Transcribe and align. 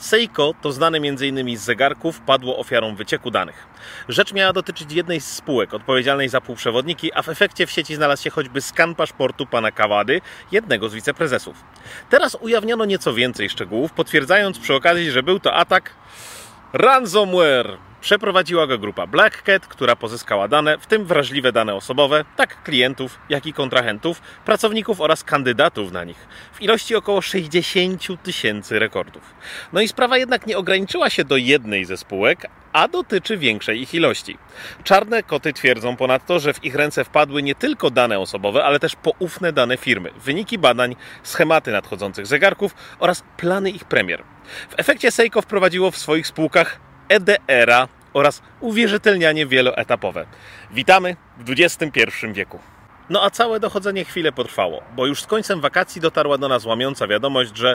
Seiko, 0.00 0.54
to 0.62 0.72
znane 0.72 0.98
m.in. 0.98 1.58
z 1.58 1.60
zegarków, 1.60 2.20
padło 2.20 2.58
ofiarą 2.58 2.94
wycieku 2.94 3.30
danych. 3.30 3.66
Rzecz 4.08 4.32
miała 4.32 4.52
dotyczyć 4.52 4.92
jednej 4.92 5.20
z 5.20 5.26
spółek 5.32 5.74
odpowiedzialnej 5.74 6.28
za 6.28 6.40
półprzewodniki, 6.40 7.12
a 7.12 7.22
w 7.22 7.28
efekcie 7.28 7.66
w 7.66 7.70
sieci 7.70 7.94
znalazł 7.94 8.22
się 8.22 8.30
choćby 8.30 8.60
skan 8.60 8.94
paszportu 8.94 9.46
pana 9.46 9.70
Kawady, 9.70 10.20
jednego 10.52 10.88
z 10.88 10.94
wiceprezesów. 10.94 11.56
Teraz 12.10 12.36
ujawniono 12.40 12.84
nieco 12.84 13.14
więcej 13.14 13.50
szczegółów, 13.50 13.92
potwierdzając 13.92 14.58
przy 14.58 14.74
okazji, 14.74 15.10
że 15.10 15.22
był 15.22 15.40
to 15.40 15.54
atak 15.54 15.90
ransomware. 16.72 17.78
Przeprowadziła 18.04 18.66
go 18.66 18.78
grupa 18.78 19.06
Black 19.06 19.42
Cat, 19.42 19.66
która 19.66 19.96
pozyskała 19.96 20.48
dane, 20.48 20.78
w 20.78 20.86
tym 20.86 21.04
wrażliwe 21.04 21.52
dane 21.52 21.74
osobowe, 21.74 22.24
tak 22.36 22.62
klientów, 22.62 23.18
jak 23.28 23.46
i 23.46 23.52
kontrahentów, 23.52 24.20
pracowników 24.44 25.00
oraz 25.00 25.24
kandydatów 25.24 25.92
na 25.92 26.04
nich, 26.04 26.26
w 26.52 26.62
ilości 26.62 26.94
około 26.94 27.22
60 27.22 28.22
tysięcy 28.22 28.78
rekordów. 28.78 29.34
No 29.72 29.80
i 29.80 29.88
sprawa 29.88 30.18
jednak 30.18 30.46
nie 30.46 30.58
ograniczyła 30.58 31.10
się 31.10 31.24
do 31.24 31.36
jednej 31.36 31.84
ze 31.84 31.96
spółek, 31.96 32.46
a 32.72 32.88
dotyczy 32.88 33.36
większej 33.36 33.82
ich 33.82 33.94
ilości. 33.94 34.38
Czarne 34.82 35.22
koty 35.22 35.52
twierdzą 35.52 35.96
ponadto, 35.96 36.40
że 36.40 36.52
w 36.52 36.64
ich 36.64 36.74
ręce 36.74 37.04
wpadły 37.04 37.42
nie 37.42 37.54
tylko 37.54 37.90
dane 37.90 38.18
osobowe, 38.18 38.64
ale 38.64 38.80
też 38.80 38.96
poufne 38.96 39.52
dane 39.52 39.76
firmy, 39.76 40.10
wyniki 40.24 40.58
badań, 40.58 40.96
schematy 41.22 41.72
nadchodzących 41.72 42.26
zegarków 42.26 42.74
oraz 42.98 43.22
plany 43.36 43.70
ich 43.70 43.84
premier. 43.84 44.22
W 44.70 44.74
efekcie 44.76 45.10
Seiko 45.10 45.42
wprowadziło 45.42 45.90
w 45.90 45.96
swoich 45.96 46.26
spółkach 46.26 46.93
EDR-a 47.08 47.88
oraz 48.12 48.42
uwierzytelnianie 48.60 49.46
wieloetapowe. 49.46 50.26
Witamy 50.70 51.16
w 51.38 51.50
XXI 51.50 52.00
wieku. 52.32 52.58
No 53.10 53.22
a 53.22 53.30
całe 53.30 53.60
dochodzenie 53.60 54.04
chwilę 54.04 54.32
potrwało, 54.32 54.82
bo 54.96 55.06
już 55.06 55.22
z 55.22 55.26
końcem 55.26 55.60
wakacji 55.60 56.00
dotarła 56.00 56.38
do 56.38 56.48
nas 56.48 56.64
łamiąca 56.64 57.06
wiadomość, 57.06 57.56
że 57.56 57.62